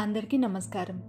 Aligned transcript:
అందరికీ 0.00 0.36
నమస్కారం. 0.36 1.02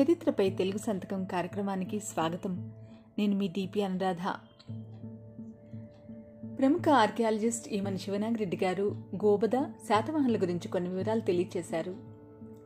చరిత్రపై 0.00 0.50
తెలుగు 0.50 0.78
సంతకం 0.78 1.24
కార్యక్రమానికి 1.24 2.00
స్వాగతం. 2.00 2.72
నేను 3.18 3.36
మీ 3.36 3.48
డిపి 3.48 3.82
అనురాధ. 3.82 4.22
ప్రముఖ 6.58 6.88
ఆర్కియాలజిస్ట్ 6.88 7.68
ఈమన్ 7.68 7.98
శివనాగిరెడ్డి 7.98 8.58
గారు 8.64 8.96
గోబద 9.24 9.50
శాతవాహనుల 9.58 10.42
గురించి 10.42 10.68
కొన్ని 10.68 10.90
వివరాలు 10.90 11.20
తెలియచేశారు. 11.20 11.96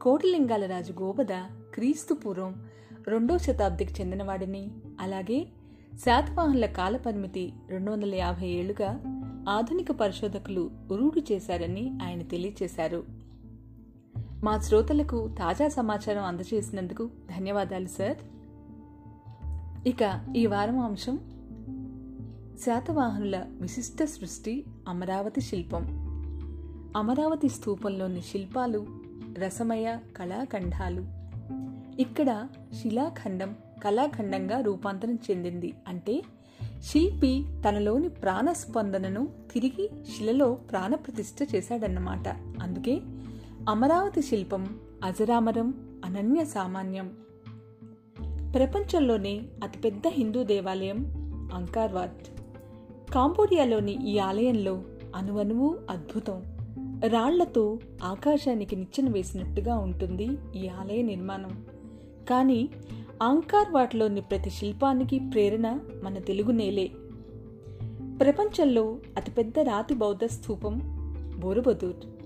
కోటిలింగాల 0.01 0.67
రాజు 0.67 0.93
గోబద 0.93 1.33
క్రీస్తు 1.75 2.15
పూర్వం 2.15 2.67
రెండో 3.09 3.39
శతాబ్దికి 3.39 4.03
చెందినవాడిని 4.03 4.69
అలాగే 5.01 5.47
శాతవాహనుల 5.95 6.67
కాలపరిమితి 6.67 7.53
రెండు 7.69 7.91
వందల 7.93 8.15
యాభై 8.15 8.47
ఏళ్ళుగా 8.47 9.01
ఆధునిక 9.49 9.93
పరిశోధకులు 9.93 10.71
రూఢి 10.97 11.25
చేశారని 11.33 11.99
ఆయన 12.03 12.23
తెలియచేశారు. 12.23 13.20
మా 14.45 14.59
శ్రోతలకు 14.59 15.29
తాజా 15.39 15.69
సమాచారం 15.69 16.25
అందజేసినందుకు 16.25 17.11
ధన్యవాదాలు 17.37 17.87
సార్. 17.87 18.17
ఇక 19.89 20.21
ఈ 20.37 20.47
వారం 20.47 20.79
అంశం 20.79 21.19
శాతవాహనుల 22.67 23.47
విశిష్ట 23.61 24.05
సృష్టి 24.05 24.65
అమరావతి 24.89 25.41
శిల్పం. 25.41 25.87
అమరావతి 26.97 27.49
స్థూపంలోని 27.49 28.21
శిల్పాలు 28.21 28.87
రసమయ 29.39 29.97
కళాఖండాలు. 30.17 31.07
ఇక్కడ 32.01 32.49
శిలాఖండం 32.83 33.57
కళాఖండంగా 33.85 34.61
రూపాంతరం 34.61 35.15
చెందింది. 35.15 35.75
అంటే 35.89 36.23
శిల్పి 36.83 37.45
తనలోని 37.69 38.09
ప్రాణస్పందనను 38.09 39.29
తిరిగి 39.53 39.91
శిలలో 40.17 40.55
ప్రాణప్రతిష్ఠ 40.55 41.55
చేశాడన్నమాట. 41.55 42.29
అందుకే 42.63 43.01
అమరావతి 43.71 44.23
శిల్పం 44.23 44.81
అజరామరం 45.05 45.75
అనన్య 46.05 46.45
సామాన్యం. 46.45 47.13
ప్రపంచంలోనే 48.55 49.43
అతిపెద్ద 49.65 50.03
హిందూ 50.09 50.43
దేవాలయం 50.43 51.05
అంకార్వాట్. 51.55 52.17
కాంబోడియాలోని 53.13 54.09
ఈ 54.09 54.19
ఆలయంలో 54.19 54.83
అనువనువు 55.17 55.79
అద్భుతం. 55.91 56.43
రాళ్ళతో 57.09 57.79
ఆకాశానికి 58.03 58.77
నిచ్చెన 58.77 59.13
వేసినట్టుగా 59.13 59.79
ఉంటుంది 59.79 60.29
ఈ 60.57 60.69
ఆలయ 60.69 61.03
నిర్మాణం. 61.03 61.65
కానీ 62.31 62.69
ఆంకార్ 63.23 63.73
వాట్లోని 63.73 64.21
ప్రతి 64.21 64.51
శిల్పానికి 64.51 65.19
ప్రేరణ 65.19 65.79
మన 66.03 66.15
తెలుగు 66.19 66.53
నేలే. 66.53 66.91
ప్రపంచంలో 68.21 68.97
అతిపెద్ద 69.17 69.59
రాతి 69.59 69.95
బౌద్ధ 69.95 70.25
స్థూపం 70.25 70.81
బోరుబదూర్. 71.39 72.20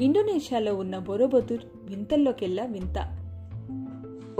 ఇండోనేషియాలో 0.00 0.74
ఉన్న 0.74 0.98
బోరోబొదూర్ 0.98 1.60
వింతల్లోకెల్లా 1.82 2.64
వింత. 2.64 3.18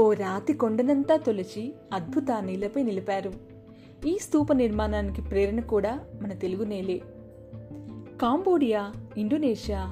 ఓ 0.01 0.12
రాతి 0.12 0.53
కొండనంతా 0.53 1.17
తొలచి 1.17 1.75
అద్భుత 1.92 2.27
నీలపై 2.41 2.83
నిలిపారు. 2.83 3.33
ఈ 4.06 4.19
స్తూప 4.19 4.53
నిర్మాణానికి 4.53 5.23
ప్రేరణ 5.23 5.61
కూడా 5.61 6.01
మన 6.23 6.33
తెలుగు 6.33 6.64
నేలే. 6.64 7.03
కాంబోడియా 8.20 8.92
ఇండోనేషియా 9.17 9.84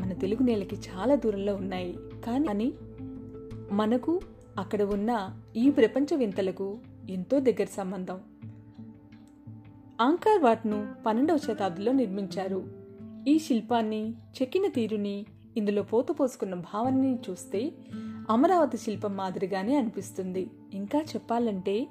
మన 0.00 0.12
తెలుగు 0.12 0.42
నేలకి 0.42 0.76
చాలా 0.76 1.14
దూరంలో 1.14 1.54
ఉన్నాయి. 1.54 1.96
కానీ 2.26 2.72
మనకు 3.72 4.20
అక్కడ 4.58 4.82
ఉన్న 4.82 5.40
ఈ 5.56 5.70
ప్రపంచ 5.70 6.14
వింతలకు 6.16 6.78
ఎంతో 7.10 7.40
దగ్గర 7.40 7.66
సంబంధం. 7.76 8.20
ఆంకార్ 10.00 10.42
వాట్ను 10.42 10.88
పన్నెండవ 11.06 11.38
శతాబ్దిలో 11.38 11.92
నిర్మించారు. 11.92 12.83
ఈ 13.28 13.38
శిల్పాన్ని 13.38 14.12
చెక్కిన 14.12 14.68
తీరుని 14.68 15.26
ఇందులో 15.56 15.82
పోత 15.82 16.06
పోసుకున్న 16.20 16.54
భావనని 16.54 17.18
చూస్తే 17.30 17.72
అమరావతి 18.30 18.78
శిల్పం 18.78 19.16
మాదిరిగానే 19.16 19.76
అనిపిస్తుంది. 19.76 20.50
ఇంకా 20.72 20.98
చెప్పాలంటే 20.98 21.86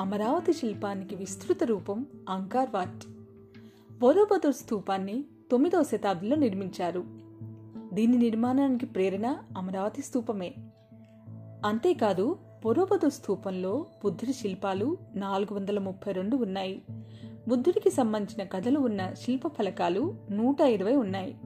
అమరావతి 0.00 0.52
శిల్పానికి 0.52 1.14
విస్తృత 1.14 1.64
రూపం 1.64 2.06
అంకార్ 2.28 2.70
వాట్. 2.70 3.06
బోధోబదుర్ 4.00 4.54
స్థూపాన్ని 4.54 5.24
తొమ్మిదవ 5.50 5.82
శతాబ్దిలో 5.82 6.36
నిర్మించారు. 6.36 7.04
దీని 7.92 8.18
నిర్మాణానికి 8.18 8.86
ప్రేరణ 8.86 9.36
అమరావతి 9.56 10.02
స్థూపమే. 10.02 10.54
అంతేకాదు 11.64 12.38
పొరోబదు 12.64 13.10
స్థూపంలో 13.10 13.86
బుద్ధుడి 14.04 14.32
శిల్పాలు 14.32 14.96
నాలుగు 15.14 15.54
వందల 15.54 15.78
ముప్పై 15.78 16.12
రెండు 16.12 16.36
ఉన్నాయి. 16.36 16.82
బుద్ధుడికి 17.48 17.90
సంబంధించిన 17.90 18.48
కథలు 18.48 18.78
ఉన్న 18.78 19.14
శిల్ప 19.14 19.48
ఫలకాలు 19.48 20.14
నూట 20.30 20.60
ఇరవై 20.60 20.94
ఉన్నాయి. 20.94 21.36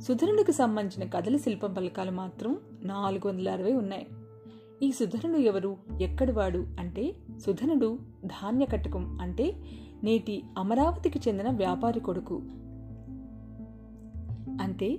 సుధరుడికి 0.00 0.52
సంబంధించిన 0.52 1.10
కథల 1.10 1.36
శిల్ప 1.36 1.66
ఫలకాలు 1.66 2.10
మాత్రం 2.10 2.56
నాలుగు 2.82 3.28
వందల 3.28 3.50
అరవై 3.50 3.72
ఉన్నాయి. 3.72 4.06
ఈ 4.82 4.92
సుధరుడు 4.92 5.38
ఎవరు? 5.38 5.76
ఎక్కడివాడు 6.00 6.66
అంటే 6.78 7.14
సుధనుడు 7.46 7.98
ధాన్య 8.26 8.66
కటకం 8.66 9.18
అంటే 9.20 9.56
నేటి 10.04 10.42
అమరావతికి 10.58 11.20
చెందిన 11.28 11.50
వ్యాపారి 11.50 12.00
కొడుకు. 12.00 12.42
అంటే 14.60 14.98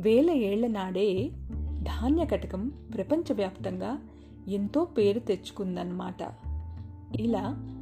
వేల 0.00 0.30
ఏళ్ళ 0.30 0.66
నాడే 0.66 1.30
ధాన్య 1.82 2.24
కటకం 2.24 2.72
ప్రపంచవ్యాప్తంగా 2.94 3.98
ఎంతో 4.48 4.84
పేరు 4.84 5.18
తెచ్చుకుందన్నమాట. 5.18 6.22
ఇలా 7.20 7.74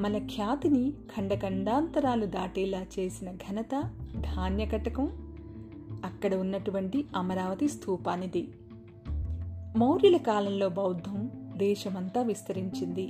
మన 0.00 0.18
ఖ్యాతిని 0.18 0.90
ఖండఖండాంతరాలు 0.90 2.26
దాటేలా 2.26 2.86
చేసిన 2.98 3.32
ఘనత 3.32 3.90
ధాన్య 4.20 4.66
కటకం. 4.66 5.08
అక్కడ 6.04 6.34
ఉన్నటువంటి 6.34 7.04
అమరావతి 7.16 7.68
స్థూపానిది. 7.68 8.48
మౌర్యుల 9.76 10.16
కాలంలో 10.16 10.68
బౌద్ధం 10.68 11.30
దేశమంతా 11.56 12.22
విస్తరించింది. 12.22 13.08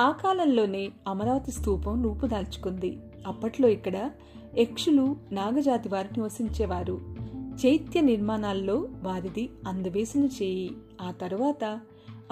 ఆ 0.00 0.10
కాలంలోనే 0.10 0.90
అమరావతి 1.08 1.52
స్థూపం 1.52 2.02
రూపుదాల్చుకుంది. 2.02 2.98
అప్పట్లో 3.26 3.68
ఇక్కడ 3.68 4.10
యక్షులు 4.58 5.16
నాగజాతి 5.32 5.88
వారు 5.88 6.08
నివసించేవారు 6.16 7.00
చైత్య 7.66 8.00
నిర్మాణాల్లో 8.00 8.88
వారిది 9.02 9.50
అందవేసిన 9.66 10.24
చేయి. 10.24 10.70
ఆ 11.00 11.10
తరువాత 11.10 11.80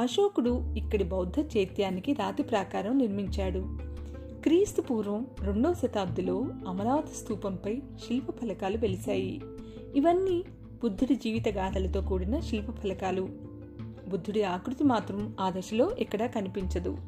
అశోకుడు 0.00 0.74
ఇక్కడి 0.76 1.04
బౌద్ధ 1.04 1.40
చైత్యానికి 1.56 2.12
రాతి 2.12 2.42
ప్రాకారం 2.42 2.98
నిర్మించాడు. 2.98 3.58
క్రీస్తు 4.42 4.82
పూర్వం 4.82 5.26
రెండవ 5.40 5.74
శతాబ్దిలో 5.74 6.46
అమరావతి 6.68 7.16
స్తూపంపై 7.16 7.76
శిల్ప 7.76 8.30
ఫలకాలు 8.30 8.78
వెలిశాయి. 8.78 9.40
ఇవన్నీ 9.94 10.44
బుద్ధుడి 10.82 11.14
జీవిత 11.14 11.48
గాథలతో 11.48 12.00
కూడిన 12.00 12.40
శిల్ప 12.40 12.70
ఫలకాలు. 12.70 13.28
బుద్ధుడి 14.08 14.42
ఆకృతి 14.42 14.84
మాత్రం 14.84 15.36
ఆ 15.40 15.50
దశలో 15.50 15.90
ఎక్కడా 15.98 16.26
కనిపించదు. 16.26 16.98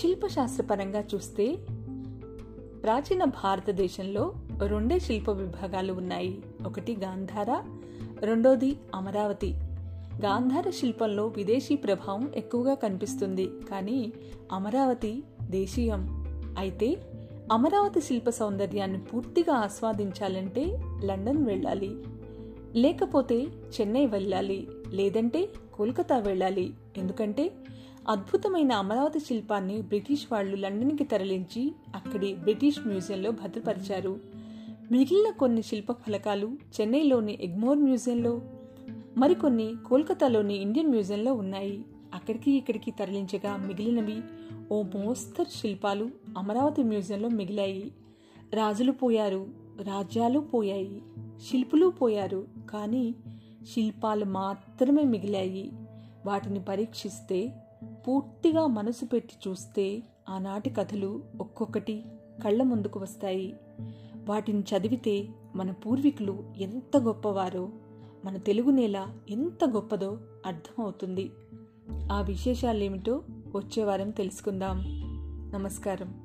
శిల్పశాస్త్రపరంగా 0.00 1.04
చూస్తే 1.14 1.56
ప్రాచీన 2.82 3.24
భారతదేశంలో 3.24 4.34
రెండే 4.66 4.98
శిల్ప 4.98 5.30
విభాగాలు 5.30 5.92
ఉన్నాయి. 5.92 6.38
ఒకటి 6.66 6.96
గాంధార 6.96 7.62
రెండోది 8.20 8.76
అమరావతి. 8.94 9.54
గాంధార 10.22 10.70
శిల్పంలో 10.70 11.26
విదేశీ 11.26 11.76
ప్రభావం 11.76 12.32
ఎక్కువగా 12.36 12.74
కనిపిస్తుంది. 12.74 13.46
కానీ 13.70 14.12
అమరావతి 14.52 15.22
దేశీయం. 15.50 16.24
అయితే 16.58 16.96
అమరావతి 17.52 18.00
శిల్ప 18.00 18.30
సౌందర్యాన్ని 18.30 18.98
పూర్తిగా 18.98 19.54
ఆస్వాదించాలంటే 19.54 20.80
లండన్ 21.04 21.46
వెళ్ళాలి. 21.46 21.96
లేకపోతే 22.74 23.42
చెన్నై 23.44 24.06
వెళ్ళాలి. 24.06 24.68
లేదంటే 24.88 25.48
కోల్కతా 25.74 26.18
వెళ్ళాలి. 26.18 26.74
ఎందుకంటే 26.96 27.52
అద్భుతమైన 28.08 28.72
అమరావతి 28.72 29.20
శిల్పాన్ని 29.20 29.82
బ్రిటిష్ 29.82 30.26
వాళ్ళు 30.32 30.56
లండన్కి 30.56 31.04
తరలించి 31.04 31.72
అక్కడి 31.94 32.34
బ్రిటిష్ 32.34 32.86
మ్యూజియంలో 32.86 33.30
భద్రపరిచారు. 33.30 34.20
మిగిలిన 34.92 35.30
కొన్ని 35.30 35.62
శిల్ప 35.62 35.92
ఫలకాలు 35.92 36.46
చెన్నైలోని 36.80 37.38
ఎగ్మోర్ 37.40 37.78
మ్యూజియంలో 37.78 38.40
మరికొన్ని 39.18 39.74
కోల్కతాలోని 39.86 40.54
ఇండియన్ 40.54 40.90
మ్యూజియంలో 40.90 41.34
ఉన్నాయి. 41.34 41.84
అక్కడికి 42.14 42.50
ఇక్కడికి 42.50 42.90
తరలించగా 42.90 43.56
మిగిలినవి 43.56 44.22
ఓ 44.72 44.82
మోస్తరు 44.82 45.46
శిల్పాలు 45.50 46.10
అమరావతి 46.38 46.82
మ్యూజియంలో 46.82 47.28
మిగిలాయి. 47.28 47.92
రాజులు 48.54 48.92
పోయారు 48.92 49.46
రాజ్యాలు 49.82 50.40
పోయాయి 50.40 51.02
శిల్పులు 51.50 51.86
పోయారు 51.86 52.46
కానీ 52.70 53.14
శిల్పాలు 53.74 54.24
మాత్రమే 54.24 55.04
మిగిలాయి. 55.04 55.72
వాటిని 56.26 56.60
పరీక్షిస్తే 56.60 57.52
పూర్తిగా 58.08 58.66
మనసు 58.66 59.04
పెట్టి 59.04 59.50
చూస్తే 59.50 60.02
ఆనాటి 60.28 60.70
కథలు 60.70 61.22
ఒక్కొక్కటి 61.40 62.04
కళ్ళ 62.44 62.62
ముందుకు 62.62 63.00
వస్తాయి. 63.00 63.54
వాటిని 64.28 64.60
చదివితే 64.60 65.28
మన 65.54 65.70
పూర్వీకులు 65.70 66.44
ఎంత 66.56 66.96
గొప్పవారో 66.96 67.68
మన 68.24 68.36
తెలుగు 68.36 68.70
నేల 68.70 69.08
ఎంత 69.30 69.64
గొప్పదో 69.64 70.18
అర్థమవుతుంది. 70.46 71.32
ఆ 72.12 72.20
విశేషాలేమిటో 72.20 73.22
వచ్చే 73.56 73.84
వారం 73.84 74.10
తెలుసుకుందాం. 74.10 74.84
నమస్కారం. 75.54 76.23